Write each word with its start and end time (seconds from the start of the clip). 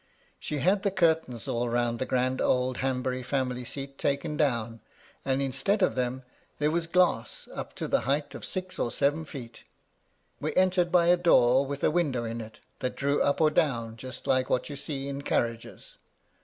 She 0.39 0.57
had 0.57 0.81
the 0.81 0.89
curtains 0.89 1.47
all 1.47 1.69
round 1.69 1.99
the 1.99 2.07
grand 2.07 2.41
old 2.41 2.77
Hanbury 2.77 3.21
family 3.21 3.63
seat 3.63 3.99
taken 3.99 4.35
down, 4.35 4.79
and, 5.23 5.43
instead 5.43 5.83
of 5.83 5.93
them, 5.93 6.23
there 6.57 6.71
was 6.71 6.87
glass 6.87 7.47
up 7.53 7.75
to 7.75 7.87
the 7.87 7.99
height 7.99 8.33
of 8.33 8.43
six 8.43 8.79
or 8.79 8.89
seven 8.89 9.25
feet. 9.25 9.61
We 10.39 10.55
entered 10.55 10.91
by 10.91 11.05
a 11.05 11.17
door, 11.17 11.67
with 11.67 11.83
a 11.83 11.91
window 11.91 12.23
in 12.23 12.41
it 12.41 12.59
that 12.79 12.95
drew 12.95 13.21
up 13.21 13.39
or 13.39 13.51
down 13.51 13.95
just 13.95 14.25
like 14.25 14.49
what 14.49 14.71
you 14.71 14.75
see 14.75 15.07
in 15.07 15.21
carriages. 15.21 15.99